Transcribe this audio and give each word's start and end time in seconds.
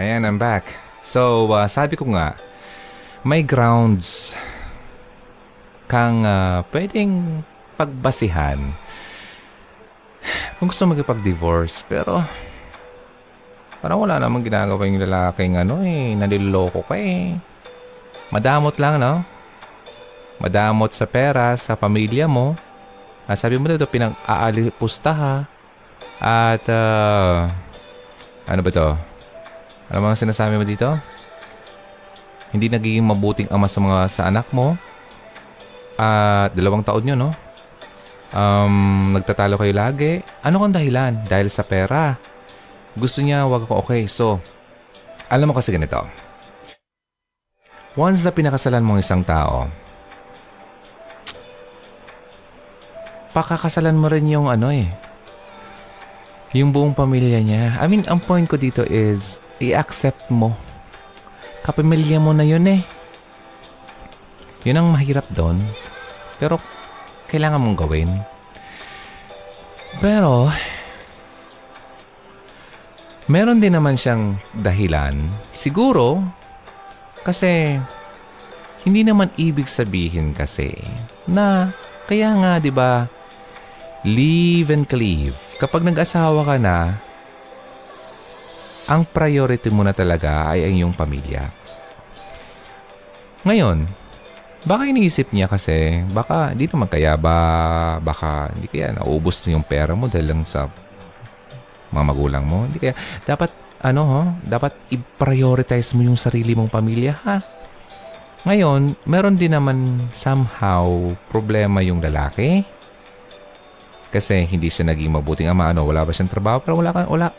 Ayan, 0.00 0.24
I'm 0.24 0.40
back. 0.40 0.64
So, 1.04 1.52
uh, 1.52 1.68
sabi 1.68 1.92
ko 1.92 2.08
nga, 2.16 2.32
may 3.20 3.44
grounds 3.44 4.32
kang 5.92 6.24
uh, 6.24 6.64
pwedeng 6.72 7.44
pagbasihan 7.76 8.56
kung 10.56 10.72
gusto 10.72 10.88
magpag-divorce. 10.88 11.84
Pero, 11.84 12.16
parang 13.84 14.00
wala 14.00 14.16
namang 14.16 14.40
ginagawa 14.40 14.88
yung 14.88 15.04
lalaking 15.04 15.60
ano 15.60 15.84
eh, 15.84 16.16
naliloko 16.16 16.80
ka 16.80 16.96
eh. 16.96 17.36
Madamot 18.32 18.80
lang, 18.80 19.04
no? 19.04 19.20
Madamot 20.40 20.96
sa 20.96 21.04
pera, 21.04 21.52
sa 21.60 21.76
pamilya 21.76 22.24
mo. 22.24 22.56
Ah, 23.28 23.36
sabi 23.36 23.60
mo 23.60 23.68
dito, 23.68 23.84
pinang-aalipusta 23.84 25.12
ha. 25.12 25.36
At, 26.24 26.64
uh, 26.72 27.52
ano 28.48 28.64
ba 28.64 28.72
to? 28.72 29.09
Ano 29.90 30.06
mga 30.06 30.22
sinasabi 30.22 30.54
mo 30.54 30.62
dito? 30.62 30.86
Hindi 32.54 32.70
nagiging 32.70 33.02
mabuting 33.02 33.50
ama 33.50 33.66
sa 33.66 33.82
mga 33.82 33.98
sa 34.06 34.22
anak 34.30 34.46
mo. 34.54 34.78
At, 35.98 36.54
dalawang 36.54 36.86
taon 36.86 37.02
nyo, 37.04 37.14
no? 37.18 37.30
Um, 38.30 39.10
nagtatalo 39.18 39.58
kayo 39.58 39.74
lagi. 39.74 40.22
Ano 40.46 40.62
kang 40.62 40.74
dahilan? 40.74 41.26
Dahil 41.26 41.50
sa 41.50 41.66
pera. 41.66 42.14
Gusto 42.94 43.18
niya, 43.20 43.44
wag 43.50 43.66
ko 43.66 43.82
okay. 43.82 44.06
So, 44.06 44.38
alam 45.26 45.50
mo 45.50 45.54
kasi 45.58 45.74
ganito. 45.74 46.06
Once 47.98 48.22
na 48.22 48.30
pinakasalan 48.30 48.86
mo 48.86 49.02
isang 49.02 49.26
tao, 49.26 49.66
pakakasalan 53.34 53.98
mo 53.98 54.06
rin 54.06 54.30
yung 54.30 54.46
ano 54.46 54.70
eh, 54.70 54.86
yung 56.54 56.70
buong 56.70 56.94
pamilya 56.94 57.42
niya. 57.42 57.74
I 57.82 57.90
mean, 57.90 58.06
ang 58.06 58.22
point 58.22 58.46
ko 58.46 58.54
dito 58.54 58.86
is, 58.86 59.42
i-accept 59.60 60.32
mo. 60.32 60.56
Kapamilya 61.62 62.18
mo 62.18 62.32
na 62.32 62.42
yun 62.42 62.64
eh. 62.66 62.80
Yun 64.64 64.80
ang 64.80 64.88
mahirap 64.92 65.24
doon. 65.36 65.60
Pero, 66.40 66.56
kailangan 67.28 67.60
mong 67.60 67.78
gawin. 67.78 68.10
Pero, 70.00 70.48
meron 73.28 73.60
din 73.60 73.76
naman 73.76 74.00
siyang 74.00 74.40
dahilan. 74.56 75.16
Siguro, 75.52 76.24
kasi, 77.20 77.76
hindi 78.84 79.04
naman 79.04 79.28
ibig 79.36 79.68
sabihin 79.68 80.32
kasi 80.32 80.72
na 81.28 81.68
kaya 82.08 82.32
nga 82.32 82.56
'di 82.56 82.72
ba 82.72 83.04
live 84.08 84.72
and 84.72 84.88
cleave. 84.88 85.36
Kapag 85.60 85.84
nag-asawa 85.84 86.40
ka 86.48 86.56
na, 86.56 86.96
ang 88.90 89.06
priority 89.06 89.70
mo 89.70 89.86
na 89.86 89.94
talaga 89.94 90.50
ay 90.50 90.66
ang 90.66 90.74
iyong 90.74 90.94
pamilya. 90.98 91.46
Ngayon, 93.46 93.86
baka 94.66 94.90
iniisip 94.90 95.30
niya 95.30 95.46
kasi, 95.46 96.02
baka 96.10 96.50
di 96.58 96.66
naman 96.66 96.90
kaya 96.90 97.14
ba, 97.14 97.38
baka 98.02 98.50
hindi 98.50 98.66
kaya 98.66 98.98
naubos 98.98 99.46
na 99.46 99.54
yung 99.54 99.62
pera 99.62 99.94
mo 99.94 100.10
dahil 100.10 100.34
lang 100.34 100.42
sa 100.42 100.66
mga 101.94 102.04
magulang 102.04 102.44
mo. 102.44 102.66
Hindi 102.66 102.82
kaya, 102.82 102.94
dapat 103.22 103.54
ano 103.80 104.02
ho, 104.04 104.20
dapat 104.42 104.74
i-prioritize 104.90 105.94
mo 105.94 106.04
yung 106.04 106.18
sarili 106.18 106.58
mong 106.58 106.74
pamilya 106.74 107.14
ha. 107.22 107.38
Ngayon, 108.44 109.06
meron 109.06 109.38
din 109.38 109.54
naman 109.54 109.86
somehow 110.10 111.14
problema 111.30 111.78
yung 111.80 112.02
lalaki. 112.02 112.66
Kasi 114.10 114.42
hindi 114.42 114.66
siya 114.66 114.90
naging 114.90 115.14
mabuting 115.14 115.46
ama. 115.46 115.70
Ano, 115.70 115.86
wala 115.86 116.02
ba 116.02 116.10
siyang 116.10 116.32
trabaho? 116.32 116.58
Pero 116.58 116.82
wala 116.82 116.90
wala, 117.06 117.30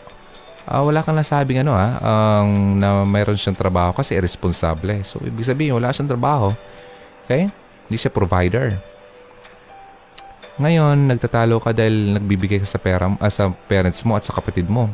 uh, 0.68 0.82
wala 0.84 1.02
kang 1.02 1.18
nasabing 1.18 1.64
ano 1.66 1.74
ha, 1.74 1.98
um, 2.02 2.78
na 2.78 3.02
meron 3.08 3.38
siyang 3.38 3.58
trabaho 3.58 3.96
kasi 3.96 4.14
irresponsable. 4.18 5.02
So, 5.08 5.22
ibig 5.24 5.48
sabihin, 5.48 5.78
wala 5.78 5.94
siyang 5.94 6.12
trabaho. 6.12 6.54
Okay? 7.26 7.50
Hindi 7.88 7.98
siya 7.98 8.14
provider. 8.14 8.78
Ngayon, 10.62 11.10
nagtatalo 11.10 11.58
ka 11.58 11.74
dahil 11.74 12.20
nagbibigay 12.20 12.62
ka 12.62 12.68
sa, 12.68 12.78
pera, 12.78 13.10
uh, 13.10 13.32
sa 13.32 13.50
parents 13.66 14.04
mo 14.06 14.14
at 14.14 14.28
sa 14.28 14.36
kapatid 14.36 14.70
mo. 14.70 14.92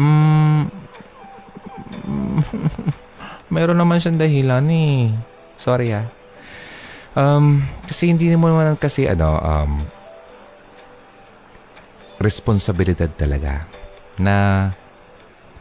Mm, 0.00 0.70
meron 3.54 3.78
naman 3.78 4.00
siyang 4.00 4.18
dahilan 4.18 4.64
eh. 4.70 5.12
Sorry 5.60 5.92
ha. 5.92 6.08
Um, 7.14 7.62
kasi 7.86 8.10
hindi 8.10 8.26
mo 8.34 8.50
naman 8.50 8.74
kasi 8.74 9.06
ano, 9.06 9.38
um, 9.38 9.78
responsibilidad 12.18 13.06
talaga 13.14 13.83
na 14.20 14.68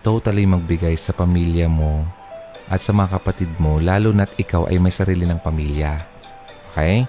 totally 0.04 0.44
magbigay 0.44 0.94
sa 1.00 1.16
pamilya 1.16 1.72
mo 1.72 2.04
at 2.68 2.80
sa 2.80 2.92
mga 2.96 3.20
kapatid 3.20 3.52
mo 3.60 3.80
lalo 3.80 4.12
na't 4.12 4.36
ikaw 4.40 4.68
ay 4.68 4.80
may 4.80 4.92
sarili 4.92 5.24
ng 5.28 5.40
pamilya. 5.40 6.00
Okay? 6.72 7.06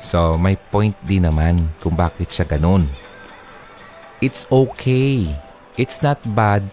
So, 0.00 0.38
may 0.38 0.54
point 0.54 0.94
din 1.02 1.26
naman 1.26 1.72
kung 1.82 1.98
bakit 1.98 2.30
siya 2.30 2.46
ganun. 2.46 2.86
It's 4.22 4.48
okay 4.48 5.26
it's 5.76 6.00
not 6.00 6.18
bad 6.32 6.64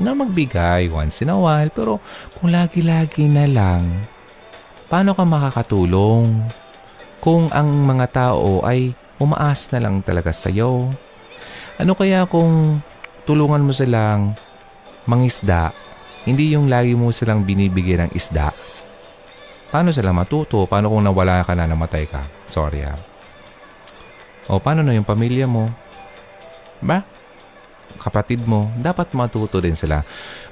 na 0.00 0.16
magbigay 0.16 0.88
once 0.88 1.20
in 1.20 1.30
a 1.30 1.36
while. 1.36 1.68
Pero 1.70 2.00
kung 2.40 2.50
lagi-lagi 2.50 3.28
na 3.28 3.44
lang, 3.44 3.84
paano 4.88 5.12
ka 5.12 5.24
makakatulong 5.28 6.26
kung 7.20 7.52
ang 7.52 7.68
mga 7.68 8.06
tao 8.08 8.64
ay 8.64 8.96
umaas 9.20 9.68
na 9.76 9.84
lang 9.84 10.00
talaga 10.00 10.32
sa 10.32 10.48
iyo? 10.48 10.88
Ano 11.76 11.92
kaya 11.92 12.24
kung 12.24 12.80
tulungan 13.30 13.62
mo 13.62 13.70
silang 13.70 14.34
mangisda, 15.06 15.70
hindi 16.26 16.58
yung 16.58 16.66
lagi 16.66 16.98
mo 16.98 17.14
silang 17.14 17.46
binibigyan 17.46 18.10
ng 18.10 18.12
isda? 18.18 18.50
Paano 19.70 19.94
sila 19.94 20.10
matuto? 20.10 20.66
Paano 20.66 20.90
kung 20.90 21.06
nawala 21.06 21.46
ka 21.46 21.54
na 21.54 21.70
namatay 21.70 22.10
ka? 22.10 22.26
Sorry 22.50 22.82
ah. 22.82 22.98
O 24.50 24.58
paano 24.58 24.82
na 24.82 24.98
yung 24.98 25.06
pamilya 25.06 25.46
mo? 25.46 25.70
Ba? 26.82 27.06
kapatid 28.00 28.48
mo, 28.48 28.72
dapat 28.80 29.12
matuto 29.12 29.60
din 29.60 29.76
sila. 29.76 30.00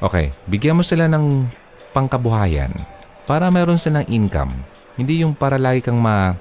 Okay, 0.05 0.29
bigyan 0.45 0.77
mo 0.77 0.85
sila 0.85 1.09
ng 1.09 1.49
pangkabuhayan 1.97 2.71
para 3.25 3.49
meron 3.49 3.81
silang 3.81 4.05
income. 4.07 4.53
Hindi 5.01 5.25
yung 5.25 5.33
para 5.33 5.57
lagi 5.57 5.81
kang 5.81 5.97
ma... 5.97 6.37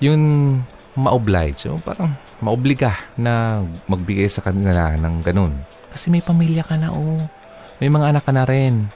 Yung 0.00 0.22
ma-oblige. 1.00 1.64
So, 1.64 1.80
parang 1.80 2.12
maobliga 2.44 2.92
na 3.16 3.64
magbigay 3.88 4.28
sa 4.28 4.44
kanila 4.44 4.94
ng 4.96 5.24
ganun. 5.24 5.56
Kasi 5.88 6.12
may 6.12 6.20
pamilya 6.20 6.62
ka 6.62 6.76
na, 6.76 6.92
oh. 6.92 7.16
May 7.80 7.88
mga 7.88 8.12
anak 8.12 8.24
ka 8.28 8.32
na 8.36 8.44
rin. 8.44 8.92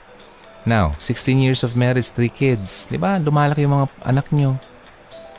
Now, 0.65 0.97
16 1.01 1.45
years 1.45 1.61
of 1.65 1.77
marriage, 1.77 2.13
3 2.13 2.29
kids. 2.29 2.89
Di 2.89 2.97
ba? 2.97 3.17
Lumalaki 3.21 3.65
yung 3.65 3.81
mga 3.81 3.87
anak 4.05 4.27
nyo. 4.33 4.57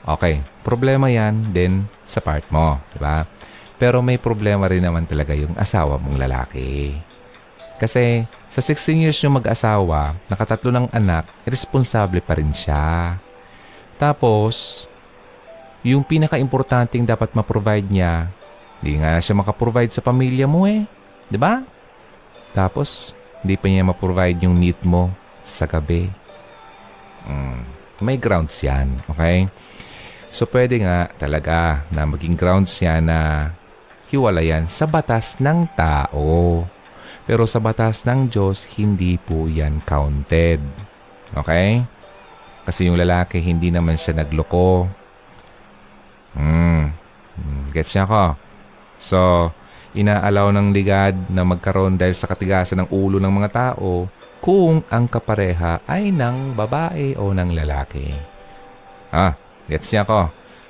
Okay, 0.05 0.37
problema 0.61 1.09
yan 1.09 1.49
din 1.49 1.89
sa 2.05 2.21
part 2.21 2.45
mo. 2.53 2.77
Di 2.93 3.01
ba? 3.01 3.25
Pero 3.81 4.05
may 4.05 4.21
problema 4.21 4.69
rin 4.69 4.85
naman 4.85 5.09
talaga 5.09 5.33
yung 5.33 5.57
asawa 5.57 5.97
mong 5.97 6.21
lalaki. 6.21 6.93
Kasi 7.81 8.23
sa 8.53 8.61
16 8.63 9.03
years 9.03 9.19
yung 9.25 9.35
mag-asawa, 9.35 10.15
nakatatlo 10.31 10.71
ng 10.71 10.87
anak, 10.95 11.27
responsable 11.43 12.23
pa 12.23 12.39
rin 12.39 12.53
siya. 12.55 13.19
Tapos, 13.99 14.85
yung 15.85 16.01
pinaka-importanting 16.01 17.05
dapat 17.05 17.37
ma-provide 17.37 17.85
niya, 17.85 18.33
hindi 18.81 18.97
nga 18.97 19.21
siya 19.21 19.37
makaprovide 19.37 19.93
sa 19.93 20.01
pamilya 20.01 20.49
mo 20.49 20.65
eh. 20.65 20.81
ba? 20.81 21.29
Diba? 21.29 21.53
Tapos, 22.57 23.13
hindi 23.45 23.53
pa 23.53 23.69
niya 23.69 23.85
ma-provide 23.85 24.49
yung 24.49 24.57
need 24.57 24.81
mo 24.81 25.13
sa 25.45 25.69
gabi. 25.69 26.09
Mm, 27.29 27.61
may 28.01 28.17
grounds 28.17 28.57
yan, 28.65 28.97
okay? 29.05 29.45
So, 30.33 30.49
pwede 30.49 30.81
nga 30.81 31.05
talaga 31.21 31.85
na 31.93 32.09
maging 32.09 32.33
grounds 32.33 32.81
yan 32.81 33.05
na 33.05 33.53
hiwalayan 34.09 34.65
sa 34.65 34.89
batas 34.89 35.37
ng 35.37 35.69
tao. 35.77 36.65
Pero 37.29 37.45
sa 37.45 37.61
batas 37.61 38.05
ng 38.09 38.29
Diyos, 38.29 38.65
hindi 38.77 39.21
po 39.21 39.45
yan 39.45 39.85
counted. 39.85 40.61
Okay? 41.33 41.81
Kasi 42.65 42.89
yung 42.89 42.97
lalaki, 42.97 43.37
hindi 43.41 43.69
naman 43.69 43.97
siya 43.97 44.21
nagloko. 44.25 45.04
Hmm. 46.35 46.91
Gets 47.75 47.91
niya 47.95 48.05
ko? 48.07 48.23
So, 48.99 49.51
inaalaw 49.95 50.51
ng 50.51 50.71
ligad 50.75 51.15
na 51.31 51.43
magkaroon 51.43 51.99
dahil 51.99 52.15
sa 52.15 52.27
katigasan 52.27 52.83
ng 52.83 52.89
ulo 52.91 53.19
ng 53.19 53.31
mga 53.31 53.49
tao 53.51 54.07
kung 54.43 54.83
ang 54.91 55.09
kapareha 55.09 55.83
ay 55.89 56.13
ng 56.13 56.53
babae 56.55 57.17
o 57.19 57.31
ng 57.35 57.49
lalaki. 57.55 58.13
Ah, 59.09 59.33
gets 59.67 59.89
niya 59.91 60.07
ko? 60.07 60.29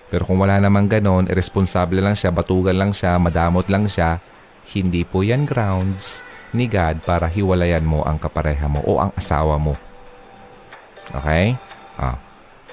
Pero 0.09 0.23
kung 0.23 0.39
wala 0.39 0.61
namang 0.61 0.87
ganon, 0.87 1.27
irresponsable 1.27 1.99
lang 1.99 2.13
siya, 2.13 2.29
batugan 2.29 2.77
lang 2.77 2.93
siya, 2.93 3.17
madamot 3.17 3.65
lang 3.67 3.89
siya, 3.89 4.21
hindi 4.71 5.03
po 5.05 5.21
yan 5.21 5.45
grounds 5.45 6.25
ni 6.55 6.71
God 6.71 7.03
para 7.03 7.27
hiwalayan 7.27 7.83
mo 7.83 8.05
ang 8.05 8.17
kapareha 8.17 8.65
mo 8.69 8.81
o 8.85 9.01
ang 9.01 9.11
asawa 9.17 9.59
mo. 9.59 9.75
Okay? 11.11 11.57
Ah, 11.99 12.17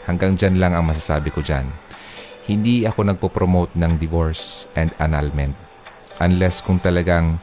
hanggang 0.07 0.39
dyan 0.39 0.61
lang 0.61 0.73
ang 0.73 0.87
masasabi 0.87 1.29
ko 1.35 1.43
dyan. 1.43 1.67
Hindi 2.43 2.83
ako 2.83 3.07
nagpo-promote 3.07 3.79
ng 3.79 4.03
divorce 4.03 4.67
and 4.75 4.91
annulment 4.99 5.55
unless 6.19 6.59
kung 6.59 6.83
talagang 6.83 7.39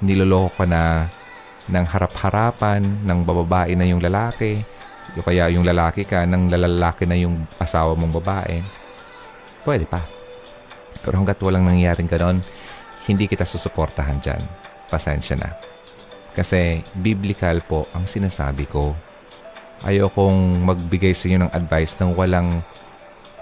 niloloko 0.00 0.62
ka 0.62 0.66
na 0.68 1.08
ng 1.68 1.84
harap-harapan, 1.84 2.80
ng 3.04 3.18
bababae 3.28 3.76
na 3.76 3.84
yung 3.84 4.00
lalaki, 4.00 4.56
o 5.16 5.24
kaya 5.24 5.52
yung 5.52 5.64
lalaki 5.64 6.04
ka, 6.04 6.24
ng 6.24 6.48
lalaki 6.48 7.04
na 7.04 7.16
yung 7.16 7.44
asawa 7.60 7.92
mong 7.92 8.12
babae, 8.20 8.64
pwede 9.68 9.84
pa. 9.84 10.00
Pero 11.04 11.20
hanggat 11.20 11.40
walang 11.44 11.68
nangyayaring 11.68 12.08
ganon, 12.08 12.38
hindi 13.08 13.24
kita 13.28 13.44
susuportahan 13.44 14.20
dyan. 14.20 14.40
Pasensya 14.88 15.36
na. 15.36 15.52
Kasi 16.32 16.80
biblical 16.96 17.60
po 17.64 17.84
ang 17.92 18.08
sinasabi 18.08 18.64
ko. 18.68 18.96
Ayokong 19.84 20.64
magbigay 20.64 21.12
sa 21.12 21.28
inyo 21.30 21.38
ng 21.46 21.52
advice 21.54 22.00
ng 22.00 22.16
walang 22.16 22.64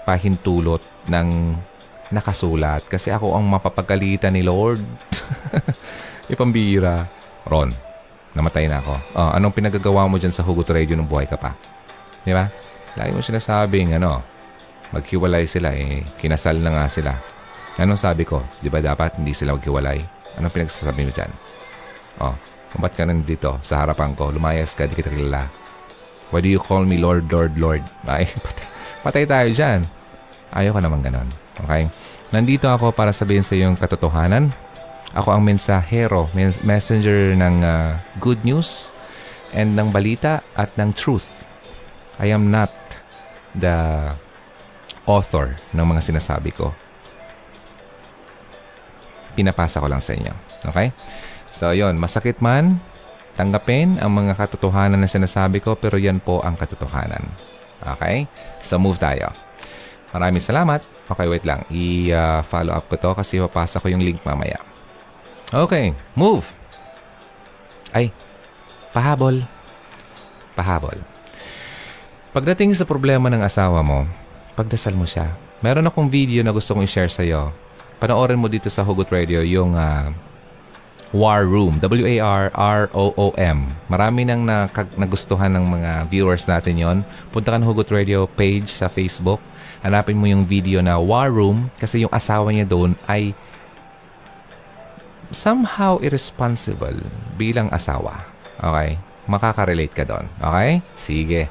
pahintulot 0.07 0.79
ng 1.11 1.27
nakasulat. 2.15 2.87
Kasi 2.87 3.11
ako 3.11 3.35
ang 3.35 3.43
mapapagalitan 3.43 4.31
ni 4.31 4.47
Lord. 4.47 4.79
Ipambira. 6.31 7.03
Ron, 7.47 7.71
namatay 8.31 8.71
na 8.71 8.79
ako. 8.79 8.95
Oh, 9.15 9.31
anong 9.35 9.55
pinagagawa 9.55 10.07
mo 10.07 10.15
dyan 10.15 10.31
sa 10.31 10.43
Hugot 10.43 10.67
Radio 10.71 10.95
nung 10.95 11.07
buhay 11.07 11.27
ka 11.27 11.35
pa? 11.35 11.55
Di 12.23 12.31
ba? 12.31 12.47
Lagi 12.95 13.11
mo 13.15 13.23
sinasabing, 13.23 13.95
ano, 13.99 14.23
maghiwalay 14.95 15.47
sila 15.47 15.75
eh. 15.75 16.03
Kinasal 16.19 16.59
na 16.59 16.71
nga 16.71 16.85
sila. 16.87 17.11
Anong 17.79 17.99
sabi 17.99 18.23
ko? 18.23 18.43
Di 18.59 18.67
ba 18.71 18.83
dapat 18.83 19.19
hindi 19.19 19.31
sila 19.35 19.55
maghiwalay? 19.55 19.99
Anong 20.39 20.53
pinagsasabi 20.53 21.01
mo 21.07 21.11
dyan? 21.11 21.31
Oh, 22.23 22.35
ba't 22.77 22.93
ka 22.97 23.05
nandito 23.05 23.61
sa 23.63 23.85
harapan 23.85 24.11
ko? 24.17 24.33
Lumayas 24.33 24.75
ka, 24.75 24.89
di 24.89 24.95
kita 24.97 25.13
kilala. 25.13 25.45
Why 26.33 26.43
do 26.43 26.51
you 26.51 26.59
call 26.59 26.83
me 26.83 26.99
Lord, 26.99 27.31
Lord, 27.31 27.55
Lord? 27.55 27.83
Ay, 28.03 28.27
patay, 28.45 28.65
patay 29.03 29.23
tayo 29.23 29.49
dyan. 29.55 29.79
Ayaw 30.53 30.77
ka 30.77 30.81
naman 30.83 31.03
ganon. 31.03 31.27
Okay? 31.63 31.87
Nandito 32.31 32.67
ako 32.67 32.91
para 32.91 33.15
sabihin 33.15 33.43
sa 33.43 33.55
iyo 33.55 33.71
yung 33.71 33.79
katotohanan. 33.79 34.51
Ako 35.15 35.31
ang 35.31 35.43
mensahero, 35.47 36.27
mes- 36.35 36.59
messenger 36.67 37.33
ng 37.39 37.63
uh, 37.63 37.95
good 38.19 38.39
news 38.43 38.91
and 39.55 39.73
ng 39.79 39.89
balita 39.95 40.43
at 40.59 40.67
ng 40.75 40.91
truth. 40.91 41.47
I 42.19 42.35
am 42.35 42.51
not 42.51 42.71
the 43.55 44.11
author 45.07 45.55
ng 45.71 45.85
mga 45.87 46.01
sinasabi 46.03 46.51
ko. 46.51 46.75
Pinapasa 49.37 49.79
ko 49.79 49.87
lang 49.87 50.03
sa 50.03 50.11
inyo. 50.17 50.33
Okay? 50.67 50.91
So, 51.47 51.71
yon 51.71 51.95
Masakit 51.95 52.43
man, 52.43 52.83
tanggapin 53.39 53.95
ang 54.03 54.11
mga 54.11 54.35
katotohanan 54.35 54.99
na 54.99 55.07
sinasabi 55.07 55.63
ko 55.63 55.79
pero 55.79 55.95
yan 55.95 56.19
po 56.19 56.43
ang 56.43 56.59
katotohanan. 56.59 57.23
Okay? 57.95 58.27
So, 58.59 58.75
move 58.75 58.99
tayo. 58.99 59.31
Maraming 60.17 60.41
salamat. 60.41 60.81
Okay, 61.05 61.29
wait 61.29 61.45
lang. 61.45 61.61
I-follow 61.69 62.73
uh, 62.73 62.81
up 62.81 62.89
ko 62.89 62.97
to 62.97 63.11
kasi 63.13 63.37
papasa 63.37 63.77
ko 63.77 63.85
yung 63.85 64.01
link 64.01 64.17
mamaya. 64.25 64.57
Okay, 65.53 65.93
move. 66.17 66.49
Ay, 67.93 68.09
pahabol. 68.89 69.45
Pahabol. 70.57 70.97
Pagdating 72.33 72.73
sa 72.73 72.89
problema 72.89 73.29
ng 73.29 73.45
asawa 73.45 73.85
mo, 73.85 74.09
pagdasal 74.57 74.97
mo 74.97 75.05
siya. 75.05 75.37
Meron 75.61 75.85
akong 75.85 76.09
video 76.09 76.41
na 76.41 76.49
gusto 76.49 76.73
kong 76.73 76.89
i-share 76.89 77.13
sa 77.13 77.21
iyo. 77.21 77.53
Panoorin 78.01 78.41
mo 78.41 78.49
dito 78.49 78.73
sa 78.73 78.81
Hugot 78.81 79.13
Radio 79.13 79.45
yung 79.45 79.77
uh, 79.77 80.09
War 81.13 81.45
Room. 81.45 81.77
W-A-R-R-O-O-M. 81.79 83.57
Marami 83.87 84.21
nang 84.25 84.43
nagustuhan 84.97 85.53
ng 85.55 85.65
mga 85.65 85.91
viewers 86.09 86.45
natin 86.49 86.75
yon. 86.77 86.97
Punta 87.29 87.53
ka 87.53 87.57
ng 87.61 87.65
Hugot 87.69 87.89
Radio 87.93 88.25
page 88.25 88.69
sa 88.69 88.89
Facebook. 88.89 89.39
Hanapin 89.85 90.17
mo 90.17 90.25
yung 90.25 90.43
video 90.43 90.81
na 90.81 90.97
War 90.97 91.29
Room 91.29 91.69
kasi 91.77 92.01
yung 92.05 92.13
asawa 92.13 92.49
niya 92.49 92.65
doon 92.65 92.97
ay 93.05 93.37
somehow 95.29 95.99
irresponsible 96.01 96.97
bilang 97.35 97.69
asawa. 97.69 98.25
Okay? 98.57 98.97
Makaka-relate 99.27 99.93
ka 99.93 100.03
doon. 100.07 100.25
Okay? 100.39 100.81
Sige. 100.97 101.41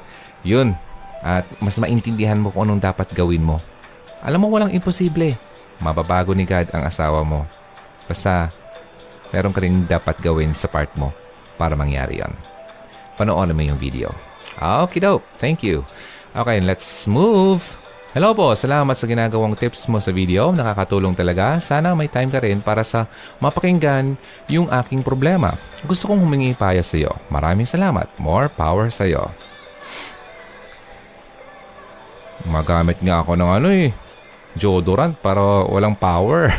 Yun. 0.43 0.75
At 1.23 1.47
mas 1.63 1.77
maintindihan 1.79 2.37
mo 2.37 2.51
kung 2.51 2.69
anong 2.69 2.83
dapat 2.83 3.09
gawin 3.13 3.45
mo. 3.45 3.57
Alam 4.25 4.45
mo, 4.45 4.47
walang 4.49 4.73
imposible. 4.73 5.37
Mababago 5.77 6.33
ni 6.33 6.43
God 6.43 6.73
ang 6.73 6.89
asawa 6.89 7.21
mo. 7.21 7.45
Basta, 8.09 8.49
meron 9.29 9.53
ka 9.53 9.61
rin 9.61 9.85
dapat 9.85 10.17
gawin 10.19 10.51
sa 10.57 10.65
part 10.65 10.89
mo 10.97 11.13
para 11.55 11.77
mangyari 11.77 12.21
yon. 12.21 12.33
Panoorin 13.17 13.53
mo 13.53 13.63
yung 13.65 13.77
video. 13.81 14.13
Okay, 14.57 15.01
dope. 15.01 15.25
Thank 15.37 15.61
you. 15.61 15.85
Okay, 16.33 16.61
let's 16.61 17.05
move. 17.05 17.86
Hello 18.17 18.33
po, 18.33 18.57
salamat 18.57 18.97
sa 18.97 19.05
ginagawang 19.05 19.53
tips 19.53 19.85
mo 19.93 20.01
sa 20.01 20.09
video. 20.09 20.49
Nakakatulong 20.49 21.13
talaga. 21.13 21.61
Sana 21.61 21.93
may 21.93 22.09
time 22.09 22.33
ka 22.33 22.41
rin 22.41 22.65
para 22.65 22.81
sa 22.81 23.05
mapakinggan 23.37 24.17
yung 24.49 24.65
aking 24.73 25.05
problema. 25.05 25.53
Gusto 25.85 26.09
kong 26.09 26.25
humingi 26.25 26.57
paya 26.57 26.81
sa 26.81 26.97
iyo. 26.97 27.13
Maraming 27.29 27.69
salamat. 27.69 28.09
More 28.17 28.49
power 28.49 28.89
sa 28.89 29.05
iyo. 29.05 29.29
Magamit 32.49 32.97
nga 33.05 33.21
ako 33.21 33.37
ng 33.37 33.51
ano 33.53 33.69
eh, 33.69 33.93
deodorant 34.57 35.13
para 35.21 35.69
walang 35.69 35.93
power. 35.93 36.49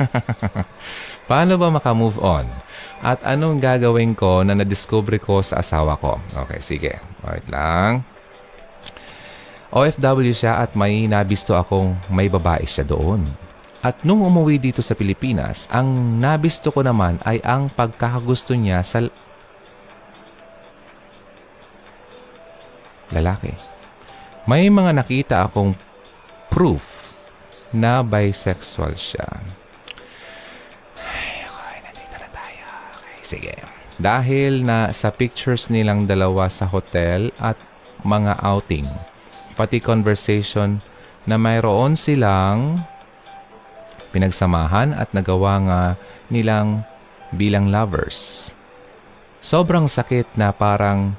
Paano 1.28 1.60
ba 1.60 1.68
makamove 1.68 2.16
on? 2.16 2.48
At 3.04 3.20
anong 3.28 3.60
gagawin 3.60 4.16
ko 4.16 4.40
na 4.40 4.56
nadiscover 4.56 5.20
ko 5.20 5.44
sa 5.44 5.60
asawa 5.60 6.00
ko? 6.00 6.16
Okay, 6.48 6.64
sige. 6.64 6.96
Wait 7.28 7.44
lang. 7.52 8.13
OFW 9.74 10.30
siya 10.30 10.62
at 10.62 10.78
may 10.78 11.10
nabisto 11.10 11.58
akong 11.58 11.98
may 12.06 12.30
babae 12.30 12.62
siya 12.62 12.86
doon. 12.86 13.26
At 13.82 14.06
nung 14.06 14.22
umuwi 14.22 14.62
dito 14.62 14.80
sa 14.80 14.94
Pilipinas, 14.94 15.66
ang 15.74 16.16
nabisto 16.22 16.70
ko 16.70 16.86
naman 16.86 17.18
ay 17.26 17.42
ang 17.42 17.66
pagkakagusto 17.68 18.54
niya 18.54 18.86
sa 18.86 19.02
lalaki. 23.10 23.50
May 24.46 24.70
mga 24.70 24.94
nakita 24.94 25.36
akong 25.44 25.74
proof 26.54 27.10
na 27.74 28.00
bisexual 28.06 28.94
siya. 28.94 29.26
Ay, 31.02 31.42
okay, 31.42 31.76
nandito 31.82 32.16
na 32.22 32.28
tayo. 32.30 32.64
Okay, 32.94 33.18
sige. 33.26 33.54
Dahil 33.98 34.62
na 34.62 34.94
sa 34.94 35.10
pictures 35.10 35.66
nilang 35.66 36.06
dalawa 36.06 36.46
sa 36.46 36.70
hotel 36.70 37.34
at 37.42 37.58
mga 38.06 38.38
outing, 38.40 38.86
pati 39.54 39.78
conversation 39.78 40.82
na 41.24 41.40
mayroon 41.40 41.96
silang 41.96 42.76
pinagsamahan 44.14 44.94
at 44.94 45.10
nagawa 45.10 45.58
nga 45.64 45.80
nilang 46.30 46.86
bilang 47.34 47.70
lovers. 47.70 48.50
Sobrang 49.42 49.90
sakit 49.90 50.38
na 50.38 50.54
parang 50.54 51.18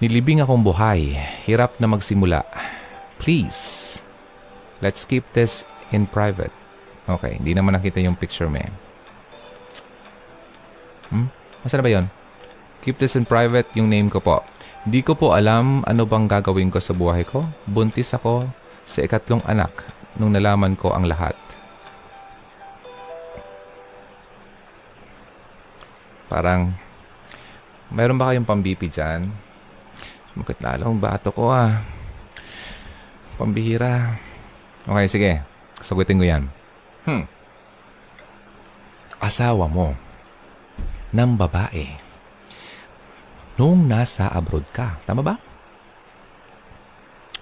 nilibing 0.00 0.40
akong 0.40 0.64
buhay, 0.64 1.12
hirap 1.44 1.76
na 1.76 1.86
magsimula. 1.86 2.42
Please, 3.20 4.00
let's 4.80 5.04
keep 5.04 5.28
this 5.36 5.68
in 5.92 6.08
private. 6.08 6.52
Okay, 7.04 7.36
hindi 7.36 7.52
naman 7.52 7.76
nakita 7.76 8.00
yung 8.00 8.16
picture 8.16 8.48
mo 8.48 8.58
eh. 8.58 8.72
Hmm? 11.12 11.28
Masa 11.60 11.82
ba 11.84 11.90
yon? 11.92 12.08
Keep 12.80 12.96
this 12.96 13.12
in 13.18 13.28
private 13.28 13.68
yung 13.76 13.92
name 13.92 14.08
ko 14.08 14.24
po. 14.24 14.40
Di 14.80 15.04
ko 15.04 15.12
po 15.12 15.36
alam 15.36 15.84
ano 15.84 16.08
bang 16.08 16.24
gagawin 16.24 16.72
ko 16.72 16.80
sa 16.80 16.96
buhay 16.96 17.20
ko. 17.28 17.44
Buntis 17.68 18.16
ako 18.16 18.48
sa 18.88 19.04
ikatlong 19.04 19.44
anak 19.44 19.84
nung 20.16 20.32
nalaman 20.32 20.72
ko 20.72 20.96
ang 20.96 21.04
lahat. 21.04 21.36
Parang, 26.32 26.72
mayroon 27.92 28.16
ba 28.16 28.32
kayong 28.32 28.48
pambipi 28.48 28.88
dyan? 28.88 29.28
Bakit 30.38 30.62
lalo 30.64 30.88
ang 30.88 31.02
bato 31.02 31.28
ko 31.28 31.52
ah? 31.52 31.82
Pambihira. 33.36 34.16
Okay, 34.88 35.06
sige. 35.10 35.32
Sagutin 35.84 36.16
ko 36.16 36.24
yan. 36.24 36.48
Hmm. 37.04 37.28
Asawa 39.20 39.68
mo 39.68 39.92
ng 41.12 41.30
babae 41.36 42.09
nung 43.60 43.84
nasa 43.84 44.32
abroad 44.32 44.64
ka. 44.72 44.96
Tama 45.04 45.20
ba? 45.20 45.36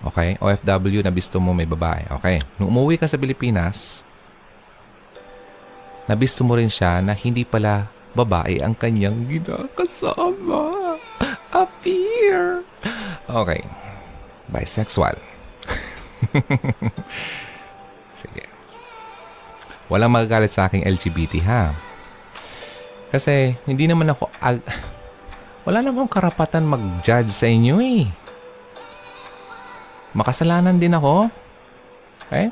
Okay, 0.02 0.34
OFW 0.42 0.98
na 1.06 1.14
bisto 1.14 1.38
mo 1.38 1.54
may 1.54 1.66
babae. 1.66 2.10
Okay, 2.18 2.42
nung 2.58 2.74
umuwi 2.74 2.98
ka 2.98 3.06
sa 3.06 3.14
Pilipinas, 3.14 4.02
nabisto 6.10 6.42
mo 6.42 6.58
rin 6.58 6.66
siya 6.66 6.98
na 6.98 7.14
hindi 7.14 7.46
pala 7.46 7.86
babae 8.18 8.58
ang 8.58 8.74
kanyang 8.74 9.30
ginakasama. 9.30 10.98
Appear. 11.54 12.66
Okay, 13.30 13.62
bisexual. 14.50 15.14
Sige. 18.18 18.42
Walang 19.86 20.10
magagalit 20.10 20.50
sa 20.50 20.66
aking 20.66 20.82
LGBT 20.82 21.34
ha. 21.46 21.62
Kasi 23.08 23.54
hindi 23.70 23.86
naman 23.86 24.10
ako 24.10 24.26
ag- 24.42 24.66
wala 25.68 25.84
namang 25.84 26.08
karapatan 26.08 26.64
mag-judge 26.64 27.28
sa 27.28 27.44
inyo 27.44 27.76
eh. 27.84 28.08
Makasalanan 30.16 30.80
din 30.80 30.96
ako. 30.96 31.28
Okay? 32.24 32.48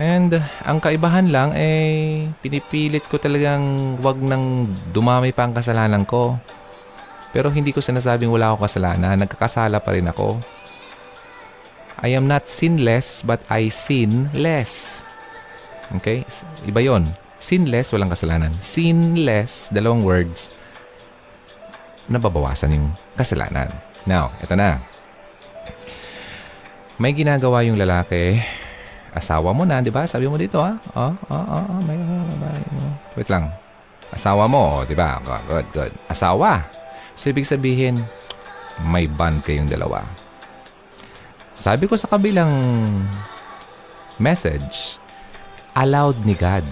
And 0.00 0.40
ang 0.64 0.80
kaibahan 0.80 1.28
lang 1.28 1.52
eh 1.52 2.24
pinipilit 2.40 3.04
ko 3.04 3.20
talagang 3.20 4.00
wag 4.00 4.16
nang 4.24 4.72
dumami 4.88 5.36
pa 5.36 5.44
ang 5.44 5.52
kasalanan 5.52 6.08
ko. 6.08 6.40
Pero 7.36 7.52
hindi 7.52 7.76
ko 7.76 7.84
sinasabing 7.84 8.32
wala 8.32 8.56
akong 8.56 8.64
kasalanan. 8.64 9.20
Nagkakasala 9.20 9.84
pa 9.84 9.92
rin 9.92 10.08
ako. 10.08 10.40
I 12.00 12.16
am 12.16 12.24
not 12.24 12.48
sinless 12.48 13.20
but 13.20 13.44
I 13.52 13.68
sin 13.68 14.32
less. 14.32 15.04
Okay? 16.00 16.24
Iba 16.64 16.80
yon. 16.80 17.04
Sinless, 17.40 17.92
walang 17.92 18.12
kasalanan. 18.12 18.52
Sinless, 18.52 19.72
dalawang 19.72 20.04
words, 20.04 20.60
nababawasan 22.10 22.74
yung 22.74 22.90
kasalanan. 23.14 23.70
Now, 24.04 24.34
ito 24.42 24.58
na. 24.58 24.82
May 27.00 27.14
ginagawa 27.14 27.62
yung 27.64 27.78
lalaki 27.78 28.42
asawa 29.14 29.54
mo 29.54 29.62
na, 29.62 29.80
di 29.80 29.94
ba? 29.94 30.04
Sabi 30.04 30.26
mo 30.26 30.34
dito, 30.34 30.58
ha? 30.58 30.76
Oh, 30.94 31.14
oh, 31.30 31.34
oh, 31.34 31.64
oh 31.70 31.80
may, 31.86 31.96
may, 31.96 32.60
wait 33.14 33.30
lang. 33.30 33.50
Asawa 34.10 34.50
mo, 34.50 34.82
di 34.86 34.94
ba? 34.98 35.22
Good, 35.46 35.66
good. 35.70 35.92
Asawa. 36.10 36.66
So, 37.14 37.30
ibig 37.30 37.46
sabihin, 37.46 38.02
may 38.86 39.06
bond 39.06 39.42
kayong 39.46 39.70
dalawa. 39.70 40.02
Sabi 41.54 41.86
ko 41.86 41.94
sa 41.94 42.10
kabilang 42.10 42.50
message, 44.18 44.98
allowed 45.76 46.18
ni 46.26 46.34
God 46.34 46.64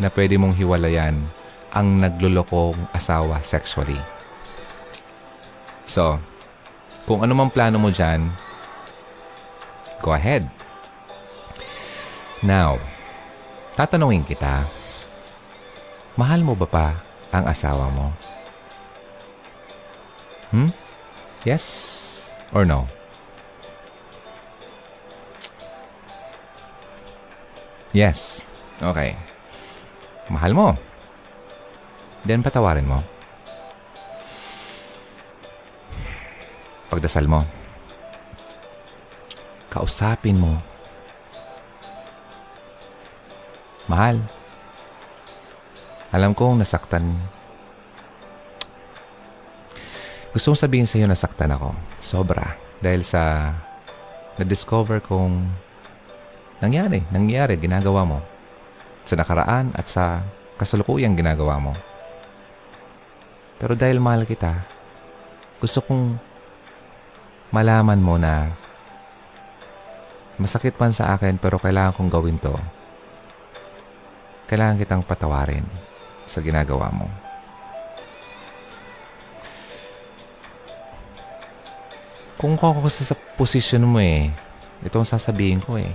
na 0.00 0.08
pwede 0.10 0.34
mong 0.40 0.56
hiwalayan 0.56 1.14
ang 1.72 1.98
naglulokong 2.00 2.76
asawa 2.92 3.40
sexually. 3.40 3.98
So, 5.88 6.20
kung 7.08 7.24
ano 7.24 7.32
mang 7.32 7.52
plano 7.52 7.80
mo 7.80 7.88
dyan, 7.88 8.32
Go 10.02 10.10
ahead. 10.10 10.50
Now, 12.42 12.74
tatanungin 13.78 14.26
kita, 14.26 14.66
mahal 16.18 16.42
mo 16.42 16.58
ba 16.58 16.66
pa 16.66 16.86
ang 17.30 17.46
asawa 17.46 17.86
mo? 17.94 18.10
Hmm? 20.50 20.66
Yes 21.46 21.64
or 22.50 22.66
no? 22.66 22.90
Yes. 27.94 28.50
Okay. 28.82 29.14
Mahal 30.26 30.50
mo. 30.50 30.74
Then 32.22 32.42
patawarin 32.42 32.86
mo. 32.86 32.98
Pagdasal 36.90 37.26
mo 37.26 37.42
kausapin 39.72 40.36
mo. 40.36 40.60
Mahal, 43.88 44.20
alam 46.12 46.36
kong 46.36 46.60
nasaktan. 46.60 47.08
Gusto 50.36 50.52
kong 50.52 50.60
sabihin 50.60 50.84
sa 50.84 51.00
iyo 51.00 51.08
nasaktan 51.08 51.56
ako. 51.56 51.72
Sobra. 52.04 52.56
Dahil 52.84 53.00
sa 53.04 53.52
na-discover 54.36 55.00
kong 55.00 55.48
nangyari, 56.60 57.00
nangyari, 57.08 57.56
ginagawa 57.56 58.04
mo. 58.04 58.18
Sa 59.08 59.16
nakaraan 59.16 59.72
at 59.72 59.88
sa 59.88 60.20
kasalukuyang 60.60 61.16
ginagawa 61.16 61.56
mo. 61.58 61.72
Pero 63.62 63.78
dahil 63.78 64.02
mahal 64.02 64.26
kita, 64.26 64.66
gusto 65.62 65.78
kong 65.86 66.18
malaman 67.54 68.02
mo 68.02 68.18
na 68.18 68.50
Masakit 70.42 70.74
man 70.80 70.90
sa 70.90 71.12
akin 71.14 71.38
pero 71.38 71.60
kailangan 71.60 71.94
kong 71.94 72.10
gawin 72.10 72.40
to. 72.40 72.50
Kailangan 74.50 74.80
kitang 74.80 75.04
patawarin 75.06 75.62
sa 76.26 76.42
ginagawa 76.42 76.90
mo. 76.90 77.06
Kung 82.40 82.58
ako 82.58 82.90
sa 82.90 83.14
posisyon 83.38 83.86
mo 83.86 84.02
eh, 84.02 84.34
ito 84.82 84.96
ang 84.98 85.06
sasabihin 85.06 85.62
ko 85.62 85.78
eh. 85.78 85.94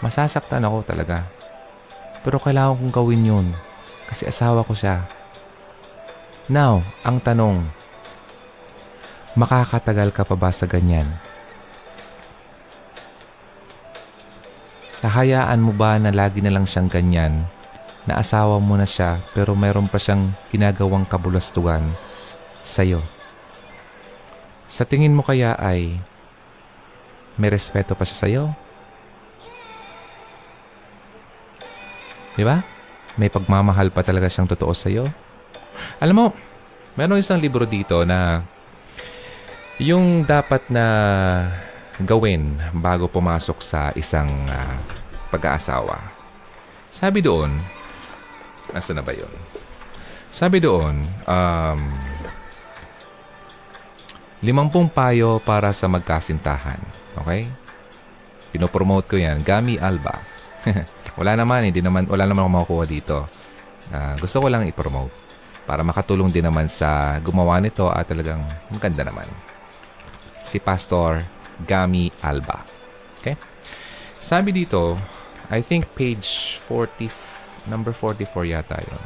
Masasaktan 0.00 0.64
ako 0.64 0.88
talaga. 0.88 1.26
Pero 2.24 2.40
kailangan 2.40 2.80
kong 2.80 2.94
gawin 2.96 3.28
yun 3.28 3.46
kasi 4.08 4.24
asawa 4.24 4.64
ko 4.64 4.72
siya. 4.72 5.04
Now, 6.48 6.80
ang 7.04 7.20
tanong, 7.20 7.60
makakatagal 9.36 10.16
ka 10.16 10.24
pa 10.24 10.32
ba 10.32 10.48
sa 10.48 10.64
ganyan? 10.64 11.04
Hahayaan 15.04 15.60
mo 15.60 15.76
ba 15.76 16.00
na 16.00 16.08
lagi 16.08 16.40
na 16.40 16.48
lang 16.48 16.64
siyang 16.64 16.88
ganyan? 16.88 17.44
Na 18.08 18.24
asawa 18.24 18.56
mo 18.64 18.80
na 18.80 18.88
siya 18.88 19.20
pero 19.36 19.52
mayroon 19.52 19.92
pa 19.92 20.00
siyang 20.00 20.32
ginagawang 20.48 21.04
kabulastugan 21.04 21.84
sa'yo. 22.64 23.04
Sa 24.72 24.88
tingin 24.88 25.12
mo 25.12 25.20
kaya 25.20 25.52
ay 25.60 26.00
may 27.36 27.52
respeto 27.52 27.92
pa 27.92 28.08
siya 28.08 28.24
sa'yo? 28.24 28.44
Di 32.40 32.42
ba? 32.48 32.64
May 33.20 33.28
pagmamahal 33.28 33.92
pa 33.92 34.00
talaga 34.00 34.32
siyang 34.32 34.48
totoo 34.48 34.72
sa'yo? 34.72 35.27
Alam 35.98 36.14
mo, 36.14 36.26
meron 36.94 37.18
isang 37.18 37.42
libro 37.42 37.66
dito 37.66 38.06
na 38.06 38.46
yung 39.82 40.22
dapat 40.22 40.62
na 40.70 40.86
gawin 41.98 42.54
bago 42.70 43.10
pumasok 43.10 43.58
sa 43.58 43.90
isang 43.98 44.30
uh, 44.46 44.78
pag-aasawa. 45.34 45.98
Sabi 46.86 47.18
doon, 47.18 47.50
asa 48.70 48.94
na 48.94 49.02
ba 49.02 49.10
yun? 49.10 49.30
Sabi 50.30 50.62
doon, 50.62 51.02
um, 51.26 51.80
limampung 54.38 54.86
payo 54.86 55.42
para 55.42 55.74
sa 55.74 55.90
magkasintahan. 55.90 56.78
Okay? 57.26 57.42
Pinopromote 58.54 59.10
ko 59.10 59.16
yan. 59.18 59.42
Gami 59.42 59.82
Alba. 59.82 60.14
wala 61.18 61.34
naman, 61.34 61.66
hindi 61.66 61.82
naman, 61.82 62.06
wala 62.06 62.22
naman 62.22 62.46
ako 62.46 62.50
makukuha 62.54 62.84
dito. 62.86 63.18
Uh, 63.90 64.14
gusto 64.22 64.38
ko 64.38 64.46
lang 64.46 64.62
i-promote 64.62 65.27
para 65.68 65.84
makatulong 65.84 66.32
din 66.32 66.48
naman 66.48 66.64
sa 66.64 67.20
gumawa 67.20 67.60
nito 67.60 67.92
at 67.92 68.08
talagang 68.08 68.40
maganda 68.72 69.04
naman. 69.04 69.28
Si 70.40 70.56
Pastor 70.56 71.20
Gami 71.68 72.08
Alba. 72.24 72.64
Okay? 73.20 73.36
Sabi 74.16 74.56
dito, 74.56 74.96
I 75.52 75.60
think 75.60 75.92
page 75.92 76.56
40, 76.64 77.68
number 77.68 77.92
44 77.92 78.48
yata 78.48 78.80
yon. 78.80 79.04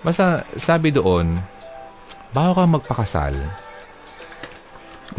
Basta 0.00 0.48
sabi 0.56 0.96
doon, 0.96 1.36
bago 2.32 2.56
ka 2.56 2.64
magpakasal, 2.64 3.36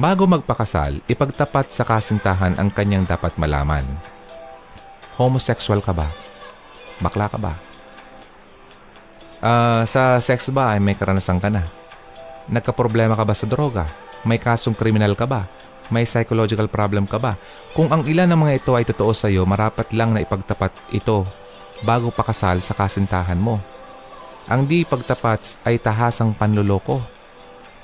bago 0.02 0.26
magpakasal, 0.26 1.06
ipagtapat 1.06 1.70
sa 1.70 1.86
kasintahan 1.86 2.58
ang 2.58 2.74
kanyang 2.74 3.06
dapat 3.06 3.38
malaman. 3.38 3.86
Homosexual 5.22 5.86
ka 5.86 5.94
ba? 5.94 6.10
Bakla 6.98 7.30
ka 7.30 7.38
ba? 7.38 7.67
Uh, 9.38 9.86
sa 9.86 10.18
sex 10.18 10.50
ba 10.50 10.74
ay 10.74 10.82
may 10.82 10.98
karanasan 10.98 11.38
ka 11.38 11.54
na? 11.54 11.62
Nagka-problema 12.50 13.14
ka 13.14 13.22
ba 13.22 13.36
sa 13.38 13.46
droga? 13.46 13.86
May 14.26 14.42
kasong 14.42 14.74
kriminal 14.74 15.14
ka 15.14 15.30
ba? 15.30 15.46
May 15.94 16.10
psychological 16.10 16.66
problem 16.68 17.06
ka 17.06 17.22
ba? 17.22 17.38
Kung 17.78 17.94
ang 17.94 18.02
ilan 18.04 18.28
ng 18.28 18.40
mga 18.40 18.54
ito 18.58 18.72
ay 18.74 18.84
totoo 18.88 19.14
sa 19.14 19.30
iyo, 19.30 19.46
marapat 19.46 19.94
lang 19.94 20.12
na 20.12 20.26
ipagtapat 20.26 20.74
ito 20.90 21.22
bago 21.86 22.10
pakasal 22.10 22.66
sa 22.66 22.74
kasintahan 22.74 23.38
mo. 23.38 23.62
Ang 24.50 24.66
di 24.66 24.88
pagtapat 24.88 25.62
ay 25.68 25.78
tahasang 25.78 26.34
panluloko. 26.34 27.04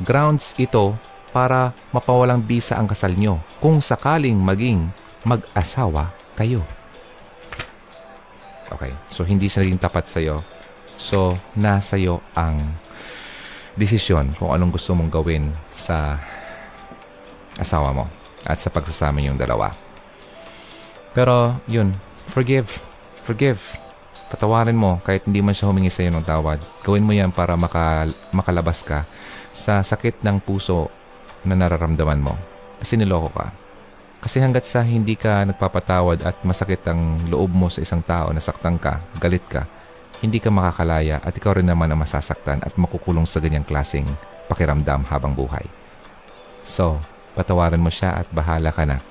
Grounds 0.02 0.58
ito 0.58 0.98
para 1.30 1.76
mapawalang 1.94 2.42
bisa 2.42 2.80
ang 2.80 2.90
kasal 2.90 3.14
nyo 3.14 3.38
kung 3.62 3.78
sakaling 3.78 4.36
maging 4.36 4.90
mag-asawa 5.22 6.10
kayo. 6.34 6.66
Okay, 8.74 8.90
so 9.14 9.22
hindi 9.22 9.52
siya 9.52 9.62
naging 9.62 9.82
tapat 9.82 10.10
sa 10.10 10.18
iyo. 10.18 10.42
So, 10.98 11.36
nasa 11.58 12.00
iyo 12.00 12.24
ang 12.38 12.78
desisyon 13.74 14.30
kung 14.38 14.54
anong 14.54 14.78
gusto 14.78 14.94
mong 14.94 15.10
gawin 15.10 15.50
sa 15.74 16.22
asawa 17.58 17.94
mo 17.94 18.06
at 18.46 18.58
sa 18.60 18.70
pagsasama 18.70 19.22
yung 19.24 19.38
dalawa. 19.38 19.72
Pero, 21.14 21.58
yun, 21.70 21.94
forgive. 22.26 22.70
Forgive. 23.14 23.62
Patawarin 24.34 24.78
mo 24.78 24.98
kahit 25.06 25.30
hindi 25.30 25.46
man 25.46 25.54
siya 25.54 25.70
humingi 25.70 25.94
sa 25.94 26.02
iyo 26.02 26.10
ng 26.14 26.26
tawad. 26.26 26.58
Gawin 26.82 27.06
mo 27.06 27.14
yan 27.14 27.30
para 27.30 27.54
maka, 27.54 28.10
makalabas 28.34 28.82
ka 28.82 29.06
sa 29.54 29.86
sakit 29.86 30.26
ng 30.26 30.42
puso 30.42 30.90
na 31.46 31.54
nararamdaman 31.54 32.18
mo. 32.18 32.34
Kasi 32.82 32.98
niloko 32.98 33.30
ka. 33.30 33.54
Kasi 34.24 34.40
hanggat 34.40 34.64
sa 34.64 34.82
hindi 34.82 35.20
ka 35.20 35.44
nagpapatawad 35.52 36.24
at 36.24 36.42
masakit 36.48 36.80
ang 36.88 37.20
loob 37.28 37.52
mo 37.52 37.68
sa 37.68 37.84
isang 37.84 38.00
tao, 38.00 38.32
nasaktan 38.32 38.80
ka, 38.80 39.04
galit 39.20 39.44
ka, 39.52 39.68
hindi 40.24 40.40
ka 40.40 40.48
makakalaya 40.48 41.20
at 41.20 41.36
ikaw 41.36 41.60
rin 41.60 41.68
naman 41.68 41.92
ang 41.92 42.00
masasaktan 42.00 42.64
at 42.64 42.72
makukulong 42.80 43.28
sa 43.28 43.44
ganyang 43.44 43.68
klaseng 43.68 44.08
pakiramdam 44.48 45.04
habang 45.12 45.36
buhay. 45.36 45.68
So, 46.64 47.04
patawarin 47.36 47.84
mo 47.84 47.92
siya 47.92 48.24
at 48.24 48.28
bahala 48.32 48.72
ka 48.72 48.88
na 48.88 49.04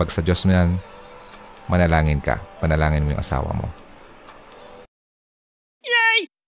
Pag 0.00 0.08
sa 0.08 0.24
Diyos 0.24 0.48
mo 0.48 0.56
yan, 0.56 0.80
manalangin 1.68 2.24
ka. 2.24 2.40
Panalangin 2.56 3.04
mo 3.04 3.12
yung 3.12 3.20
asawa 3.20 3.52
mo. 3.52 3.68